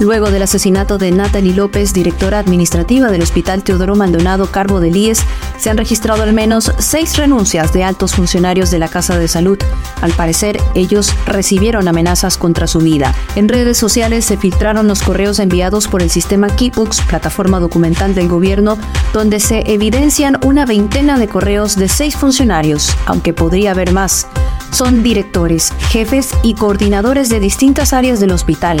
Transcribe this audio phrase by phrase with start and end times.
[0.00, 5.20] Luego del asesinato de Natalie López, directora administrativa del Hospital Teodoro Maldonado Carbo de Líes,
[5.58, 9.58] se han registrado al menos seis renuncias de altos funcionarios de la Casa de Salud.
[10.00, 13.12] Al parecer, ellos recibieron amenazas contra su vida.
[13.34, 18.28] En redes sociales se filtraron los correos enviados por el sistema Keybooks, plataforma documental del
[18.28, 18.78] gobierno,
[19.12, 24.28] donde se evidencian una veintena de correos de seis funcionarios, aunque podría haber más.
[24.70, 28.78] Son directores, jefes y coordinadores de distintas áreas del hospital.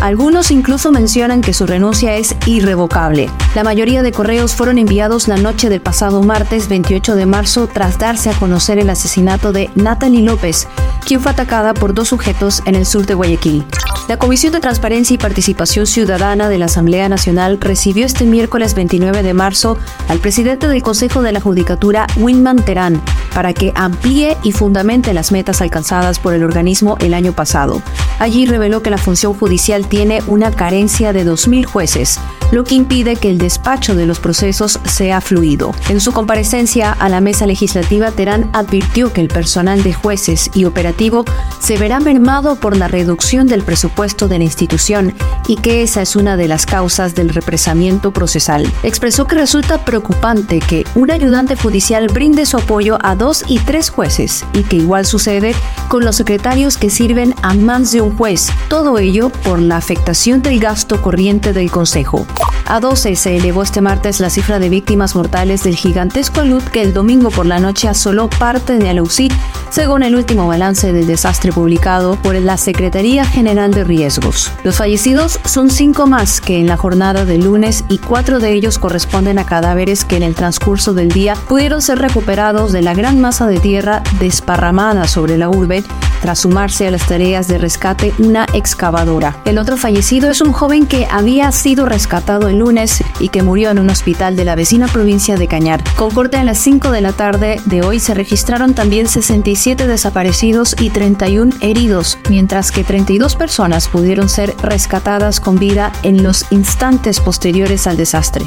[0.00, 3.30] Algunos incluso mencionan que su renuncia es irrevocable.
[3.54, 7.98] La mayoría de correos fueron enviados la noche del pasado martes 28 de marzo tras
[7.98, 10.68] darse a conocer el asesinato de Natalie López,
[11.06, 13.64] quien fue atacada por dos sujetos en el sur de Guayaquil.
[14.08, 19.22] La Comisión de Transparencia y Participación Ciudadana de la Asamblea Nacional recibió este miércoles 29
[19.22, 23.00] de marzo al presidente del Consejo de la Judicatura, Winman Terán,
[23.34, 27.82] para que amplíe y fundamente las metas alcanzadas por el organismo el año pasado.
[28.18, 32.20] Allí reveló que la función judicial tiene una carencia de 2.000 jueces,
[32.52, 35.74] lo que impide que el despacho de los procesos sea fluido.
[35.88, 40.64] En su comparecencia a la mesa legislativa, Terán advirtió que el personal de jueces y
[40.96, 41.24] operativo
[41.60, 45.14] se verá mermado por la reducción del presupuesto de la institución
[45.46, 48.70] y que esa es una de las causas del represamiento procesal.
[48.82, 53.90] Expresó que resulta preocupante que un ayudante judicial brinde su apoyo a dos y tres
[53.90, 55.54] jueces y que igual sucede
[55.88, 60.40] con los secretarios que sirven a más de un juez, todo ello por la afectación
[60.40, 62.26] del gasto corriente del Consejo.
[62.68, 66.82] A 12 se elevó este martes la cifra de víctimas mortales del gigantesco alud que
[66.82, 69.28] el domingo por la noche asoló parte de Aleusí,
[69.70, 74.50] según el último balance del desastre publicado por la Secretaría General de Riesgos.
[74.64, 78.78] Los fallecidos son cinco más que en la jornada del lunes y cuatro de ellos
[78.78, 83.20] corresponden a cadáveres que en el transcurso del día pudieron ser recuperados de la gran
[83.20, 85.84] masa de tierra desparramada sobre la urbe
[86.20, 89.40] tras sumarse a las tareas de rescate una excavadora.
[89.44, 93.70] El otro fallecido es un joven que había sido rescatado el lunes y que murió
[93.70, 95.82] en un hospital de la vecina provincia de Cañar.
[95.96, 100.76] Con corte a las 5 de la tarde de hoy se registraron también 67 desaparecidos
[100.78, 107.20] y 31 heridos, mientras que 32 personas pudieron ser rescatadas con vida en los instantes
[107.20, 108.44] posteriores al desastre.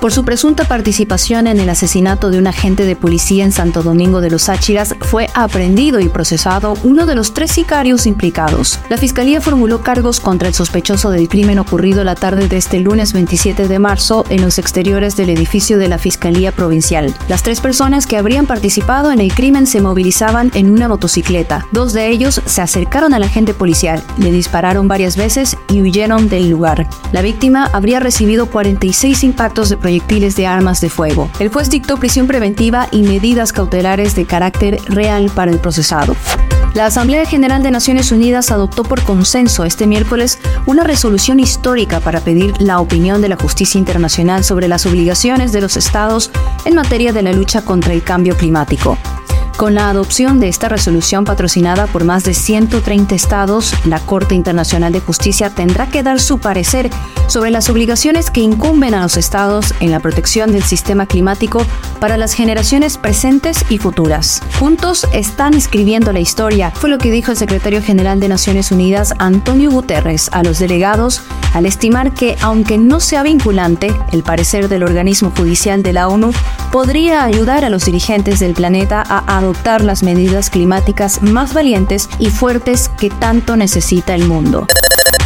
[0.00, 4.20] Por su presunta participación en el asesinato de un agente de policía en Santo Domingo
[4.20, 6.74] de los Áchiras, fue aprendido y procesado
[7.06, 8.78] de los tres sicarios implicados.
[8.88, 13.12] La fiscalía formuló cargos contra el sospechoso del crimen ocurrido la tarde de este lunes
[13.12, 17.14] 27 de marzo en los exteriores del edificio de la Fiscalía Provincial.
[17.28, 21.66] Las tres personas que habrían participado en el crimen se movilizaban en una motocicleta.
[21.72, 26.50] Dos de ellos se acercaron al agente policial, le dispararon varias veces y huyeron del
[26.50, 26.88] lugar.
[27.12, 31.30] La víctima habría recibido 46 impactos de proyectiles de armas de fuego.
[31.38, 36.14] El juez dictó prisión preventiva y medidas cautelares de carácter real para el procesado.
[36.74, 42.18] La Asamblea General de Naciones Unidas adoptó por consenso este miércoles una resolución histórica para
[42.18, 46.32] pedir la opinión de la justicia internacional sobre las obligaciones de los estados
[46.64, 48.98] en materia de la lucha contra el cambio climático.
[49.56, 54.92] Con la adopción de esta resolución patrocinada por más de 130 estados, la Corte Internacional
[54.92, 56.90] de Justicia tendrá que dar su parecer
[57.28, 61.64] sobre las obligaciones que incumben a los estados en la protección del sistema climático
[62.00, 64.42] para las generaciones presentes y futuras.
[64.58, 69.14] Juntos están escribiendo la historia, fue lo que dijo el secretario general de Naciones Unidas,
[69.18, 71.22] Antonio Guterres, a los delegados
[71.54, 76.32] al estimar que, aunque no sea vinculante, el parecer del organismo judicial de la ONU
[76.72, 82.30] podría ayudar a los dirigentes del planeta a adoptar las medidas climáticas más valientes y
[82.30, 84.66] fuertes que tanto necesita el mundo.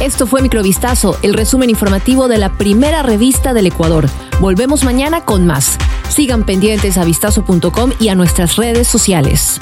[0.00, 4.08] Esto fue Microvistazo, el resumen informativo de la primera revista del Ecuador.
[4.40, 5.78] Volvemos mañana con más.
[6.08, 9.60] Sigan pendientes a vistazo.com y a nuestras redes sociales.